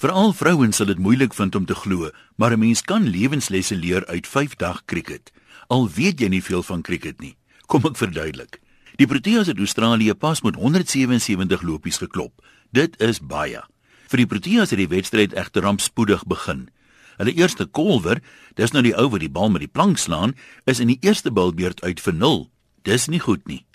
Veral 0.00 0.30
vrouens 0.32 0.78
sal 0.80 0.88
dit 0.88 1.00
moeilik 1.04 1.34
vind 1.36 1.54
om 1.58 1.66
te 1.68 1.74
glo, 1.76 2.08
maar 2.40 2.52
'n 2.56 2.58
mens 2.58 2.80
kan 2.82 3.08
lewenslesse 3.08 3.76
leer 3.76 4.06
uit 4.06 4.26
5 4.26 4.54
dag 4.56 4.84
cricket. 4.84 5.30
Al 5.68 5.90
weet 5.90 6.20
jy 6.20 6.28
nie 6.28 6.42
veel 6.42 6.62
van 6.62 6.82
cricket 6.82 7.20
nie. 7.20 7.36
Kom 7.66 7.84
ek 7.84 7.96
verduidelik. 7.96 8.60
Die 8.96 9.06
Proteas 9.06 9.46
het 9.46 9.58
Australië 9.58 10.14
pas 10.14 10.40
met 10.40 10.54
177 10.54 11.62
lopies 11.62 11.98
geklop. 11.98 12.32
Dit 12.72 13.00
is 13.00 13.20
baie. 13.20 13.62
Vir 14.08 14.16
die 14.16 14.26
Proteas 14.26 14.70
het 14.70 14.78
die 14.78 14.88
wedstryd 14.88 15.32
egter 15.32 15.62
rampspoedig 15.62 16.24
begin. 16.24 16.68
Hulle 17.16 17.34
eerste 17.34 17.66
kolwer, 17.66 18.22
dis 18.54 18.70
nou 18.70 18.82
die 18.82 18.96
ou 18.96 19.08
wat 19.10 19.20
die 19.20 19.30
bal 19.30 19.50
met 19.50 19.60
die 19.60 19.68
plank 19.72 19.98
slaan, 19.98 20.34
is 20.64 20.80
in 20.80 20.86
die 20.86 20.98
eerste 21.00 21.30
bilbeurt 21.30 21.82
uit 21.82 22.00
vir 22.00 22.14
0. 22.14 22.50
Dis 22.82 23.06
nie 23.06 23.20
goed 23.20 23.46
nie. 23.46 23.66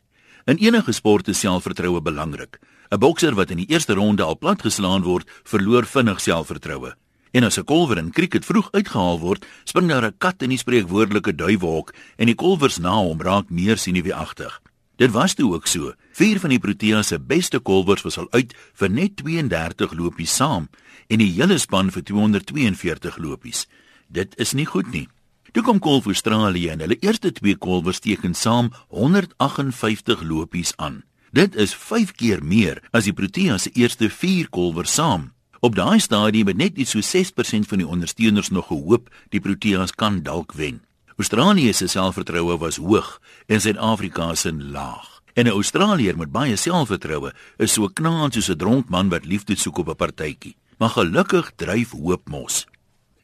In 0.46 0.58
enige 0.58 0.92
sport 0.92 1.28
is 1.28 1.40
selfvertroue 1.40 2.02
belangrik. 2.02 2.60
'n 2.92 3.00
Bokser 3.00 3.36
wat 3.36 3.50
in 3.50 3.58
die 3.58 3.70
eerste 3.70 3.94
ronde 3.94 4.24
al 4.24 4.38
platgeslaan 4.38 5.04
word, 5.04 5.30
verloor 5.44 5.86
vinnig 5.86 6.22
selfvertroue. 6.22 6.94
En 7.32 7.44
as 7.44 7.58
'n 7.58 7.64
kolwer 7.64 7.98
in 7.98 8.12
cricket 8.12 8.46
vroeg 8.46 8.72
uitgehaal 8.72 9.20
word, 9.20 9.46
spring 9.64 9.90
daar 9.90 10.06
'n 10.06 10.18
kat 10.18 10.42
in 10.42 10.50
die 10.50 10.58
spreekwoordelike 10.58 11.36
duiwhok 11.36 11.94
en 12.18 12.26
die 12.26 12.36
kolwers 12.36 12.78
na 12.78 12.96
hom 12.96 13.22
raak 13.22 13.50
meer 13.50 13.78
sinieweagtig. 13.78 14.62
Dit 14.96 15.12
was 15.12 15.34
toe 15.34 15.54
ook 15.54 15.68
so. 15.68 15.94
Vier 16.12 16.40
van 16.40 16.50
die 16.50 16.60
Proteas 16.60 17.08
se 17.08 17.20
beste 17.20 17.60
kolwers 17.60 18.02
was 18.02 18.18
al 18.18 18.28
uit 18.32 18.54
vir 18.74 18.90
net 18.90 19.16
32 19.16 19.94
lopies 19.94 20.36
saam 20.36 20.70
en 21.08 21.20
die 21.20 21.32
hele 21.32 21.58
span 21.58 21.92
vir 21.92 22.04
242 22.04 23.18
lopies. 23.18 23.68
Dit 24.08 24.36
is 24.40 24.54
nie 24.54 24.66
goed 24.66 24.92
nie. 24.92 25.08
Toe 25.52 25.64
kom 25.64 25.80
Kolf 25.80 26.06
Australië 26.06 26.70
en 26.70 26.80
hulle 26.80 26.98
eerste 27.00 27.32
twee 27.32 27.56
kolwers 27.56 28.00
teken 28.00 28.34
saam 28.36 28.72
158 28.88 30.22
lopies 30.22 30.74
aan. 30.76 31.04
Dit 31.36 31.56
is 31.56 31.74
5 31.76 32.14
keer 32.16 32.40
meer 32.40 32.78
as 32.96 33.10
die 33.10 33.14
Proteas 33.14 33.66
se 33.66 33.72
eerste 33.76 34.08
4 34.08 34.48
kolwers 34.56 34.94
saam. 34.96 35.34
Op 35.60 35.74
daai 35.76 36.00
stadium 36.00 36.48
het 36.48 36.56
net 36.56 36.78
iets 36.80 36.94
so 36.96 37.02
6% 37.04 37.68
van 37.68 37.82
die 37.82 37.88
ondersteuners 37.88 38.50
nog 38.56 38.70
gehoop 38.70 39.10
die 39.36 39.42
Proteas 39.44 39.92
kan 39.92 40.22
dalk 40.24 40.54
wen. 40.56 40.80
Australië 41.20 41.74
se 41.74 41.90
selfvertroue 41.92 42.56
was 42.58 42.80
hoog 42.80 43.20
en 43.52 43.62
Suid-Afrika 43.62 44.30
se 44.36 44.54
laag. 44.54 45.22
En 45.34 45.46
'n 45.46 45.58
Australiër 45.60 46.18
met 46.18 46.32
baie 46.32 46.56
selfvertroue 46.56 47.34
is 47.58 47.74
so 47.74 47.88
knaand 47.88 48.34
soos 48.34 48.50
'n 48.50 48.58
dronk 48.58 48.90
man 48.90 49.10
wat 49.10 49.26
liefde 49.26 49.56
soek 49.56 49.78
op 49.78 49.90
'n 49.90 49.96
partytjie. 49.96 50.56
Maar 50.78 50.90
gelukkig 50.90 51.52
dryf 51.56 51.92
hoop 51.92 52.30
mos. 52.30 52.66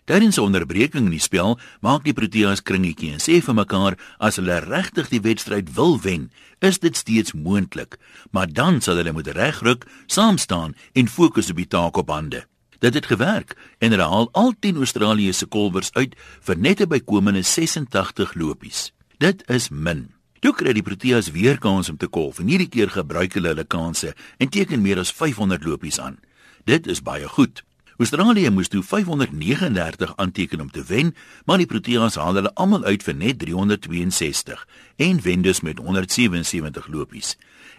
Tydens 0.05 0.37
'n 0.37 0.41
onderbreking 0.41 1.05
in 1.05 1.13
die 1.13 1.19
spel 1.19 1.59
maak 1.81 2.03
die 2.03 2.13
Proteas 2.13 2.61
kringetjie 2.61 3.11
en 3.13 3.19
sê 3.19 3.41
vir 3.41 3.53
mekaar 3.53 3.97
as 4.17 4.35
hulle 4.35 4.59
regtig 4.59 5.09
die 5.09 5.21
wedstryd 5.21 5.75
wil 5.75 5.99
wen, 6.01 6.31
is 6.59 6.79
dit 6.79 6.97
steeds 6.97 7.33
moontlik, 7.33 7.97
maar 8.31 8.47
dan 8.47 8.81
sal 8.81 8.95
hulle 8.95 9.13
moet 9.13 9.27
regruk, 9.27 9.85
saam 10.07 10.37
staan 10.37 10.73
en 10.93 11.07
fokus 11.07 11.49
op 11.49 11.55
die 11.55 11.67
taak 11.67 11.97
op 11.97 12.09
hande. 12.09 12.45
Dit 12.79 12.93
het 12.93 13.05
gewerk 13.05 13.55
en 13.77 13.91
hulle 13.91 14.09
haal 14.09 14.29
al 14.31 14.53
10 14.59 14.75
Australië 14.75 15.33
se 15.33 15.45
kolwers 15.45 15.93
uit 15.93 16.15
vir 16.41 16.57
net 16.57 16.81
'n 16.81 16.87
bykomende 16.89 17.43
86 17.43 18.33
lopies. 18.33 18.91
Dit 19.17 19.43
is 19.49 19.69
min. 19.69 20.09
Toe 20.39 20.53
kry 20.53 20.73
die 20.73 20.81
Proteas 20.81 21.31
weer 21.31 21.57
kans 21.57 21.89
om 21.89 21.97
te 21.97 22.07
kolf 22.07 22.39
en 22.39 22.47
hierdie 22.47 22.69
keer 22.69 22.89
gebruik 22.89 23.33
hulle 23.33 23.47
hulle 23.47 23.65
kansse 23.65 24.15
en 24.37 24.49
teken 24.49 24.81
meer 24.81 24.97
as 24.99 25.11
500 25.11 25.63
lopies 25.63 25.99
aan. 25.99 26.17
Dit 26.65 26.87
is 26.87 27.01
baie 27.01 27.27
goed. 27.27 27.63
Australië 28.01 28.49
moes 28.49 28.67
toe 28.67 28.81
539 28.83 30.13
aanteken 30.15 30.61
om 30.61 30.71
te 30.71 30.81
wen, 30.83 31.11
maar 31.45 31.59
die 31.61 31.67
Proteas 31.69 32.15
haal 32.17 32.39
hulle 32.39 32.49
almal 32.57 32.83
uit 32.83 33.03
vir 33.05 33.13
net 33.13 33.37
362 33.43 34.63
en 35.05 35.19
wen 35.21 35.43
dus 35.45 35.61
met 35.61 35.77
177 35.77 36.87
lopies. 36.89 37.35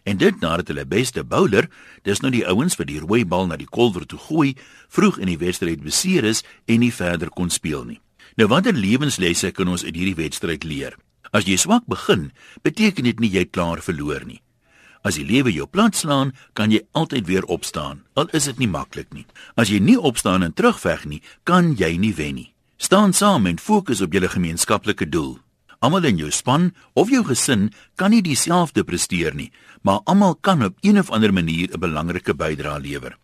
En 0.06 0.20
dit 0.20 0.38
nadat 0.40 0.70
hulle 0.70 0.84
beste 0.86 1.24
bowler, 1.24 1.66
dis 2.06 2.22
nou 2.22 2.30
die 2.30 2.44
ouens 2.46 2.78
wat 2.78 2.86
die 2.86 3.00
rooi 3.02 3.24
bal 3.26 3.50
na 3.50 3.58
die 3.58 3.66
kolwer 3.66 4.06
toe 4.06 4.20
gooi, 4.28 4.54
vroeg 4.94 5.18
in 5.18 5.32
die 5.32 5.40
wedstryd 5.42 5.82
beseer 5.82 6.30
is 6.30 6.44
en 6.70 6.84
nie 6.86 6.94
verder 6.94 7.34
kon 7.34 7.50
speel 7.50 7.82
nie. 7.90 7.98
Nou 8.38 8.46
watter 8.54 8.78
lewenslesse 8.78 9.50
kan 9.50 9.74
ons 9.74 9.82
uit 9.82 9.96
hierdie 9.96 10.20
wedstryd 10.22 10.62
leer? 10.62 10.94
As 11.34 11.50
jy 11.50 11.58
swak 11.58 11.90
begin, 11.90 12.30
beteken 12.62 13.10
dit 13.10 13.18
nie 13.18 13.34
jy 13.40 13.48
klaar 13.50 13.82
verloor 13.82 14.22
nie. 14.22 14.38
As 15.02 15.18
die 15.18 15.26
lewe 15.26 15.50
jou 15.50 15.66
plat 15.66 15.96
slaan, 15.98 16.30
kan 16.54 16.70
jy 16.70 16.80
altyd 16.94 17.26
weer 17.26 17.46
opstaan. 17.50 18.04
Al 18.14 18.30
is 18.30 18.46
dit 18.46 18.58
nie 18.62 18.70
maklik 18.70 19.10
nie. 19.10 19.26
As 19.58 19.68
jy 19.68 19.80
nie 19.82 19.98
opstaan 19.98 20.42
en 20.46 20.54
terugveg 20.54 21.04
nie, 21.10 21.22
kan 21.44 21.74
jy 21.74 21.96
nie 21.98 22.14
wen 22.14 22.34
nie. 22.38 22.52
Staan 22.78 23.12
saam 23.12 23.46
en 23.46 23.58
fokus 23.58 24.00
op 24.02 24.14
julle 24.14 24.30
gemeenskaplike 24.30 25.08
doel. 25.10 25.36
Almal 25.82 26.06
in 26.06 26.20
jou 26.22 26.30
span 26.30 26.70
of 26.94 27.10
jou 27.10 27.24
gesin 27.26 27.72
kan 27.98 28.14
nie 28.14 28.22
dieselfde 28.22 28.84
presteer 28.86 29.34
nie, 29.34 29.50
maar 29.82 30.04
almal 30.06 30.36
kan 30.38 30.62
op 30.62 30.78
een 30.80 30.98
of 30.98 31.10
ander 31.10 31.32
manier 31.32 31.68
'n 31.74 31.80
belangrike 31.80 32.34
bydrae 32.34 32.80
lewer. 32.80 33.18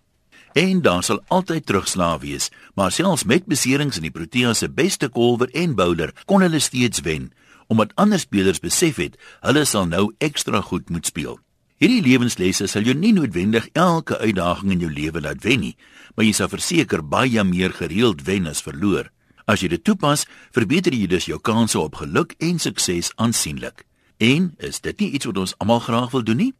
En 0.52 0.82
daar 0.82 1.02
sal 1.02 1.20
altyd 1.28 1.66
terugslae 1.66 2.18
wees, 2.18 2.50
maar 2.74 2.92
selfs 2.92 3.24
met 3.24 3.46
beserings 3.46 3.96
in 3.96 4.02
die 4.02 4.10
Proteas 4.10 4.58
se 4.58 4.68
beste 4.68 5.08
kolwer 5.08 5.50
en 5.54 5.74
bowler 5.74 6.14
kon 6.24 6.40
hulle 6.40 6.58
steeds 6.58 7.00
wen, 7.00 7.32
omdat 7.66 7.92
ander 7.94 8.18
spelers 8.18 8.60
besef 8.60 8.96
het 8.96 9.18
hulle 9.40 9.64
sal 9.64 9.86
nou 9.86 10.14
ekstra 10.18 10.60
goed 10.60 10.90
moet 10.90 11.06
speel. 11.06 11.38
Hierdie 11.78 12.02
lewenslesse 12.02 12.66
sal 12.66 12.82
jou 12.88 12.94
nie 12.98 13.12
noodwendig 13.14 13.68
elke 13.78 14.16
uitdaging 14.18 14.72
in 14.74 14.80
jou 14.82 14.88
lewe 14.90 15.20
laat 15.22 15.44
wen 15.46 15.60
nie, 15.62 15.76
maar 16.16 16.26
jy 16.26 16.32
sal 16.34 16.50
verseker 16.50 17.04
baie 17.06 17.44
meer 17.46 17.70
gereeld 17.76 18.24
wen 18.26 18.50
as 18.50 18.64
verloor. 18.66 19.12
As 19.46 19.62
jy 19.62 19.70
dit 19.76 19.84
toepas, 19.86 20.26
verbeter 20.50 20.96
jy 20.96 21.06
dus 21.06 21.30
jou 21.30 21.38
kanse 21.38 21.78
op 21.78 22.00
geluk 22.02 22.34
en 22.42 22.58
sukses 22.58 23.12
aansienlik. 23.14 23.86
En 24.18 24.50
is 24.58 24.82
dit 24.82 25.06
nie 25.06 25.12
iets 25.14 25.30
wat 25.30 25.38
ons 25.38 25.54
almal 25.62 25.78
graag 25.86 26.10
wil 26.16 26.26
doen 26.26 26.42
nie? 26.48 26.52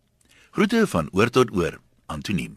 Groete 0.55 0.87
van 0.87 1.11
oor 1.11 1.35
tot 1.35 1.51
oor. 1.51 1.83
Antoniem 2.07 2.55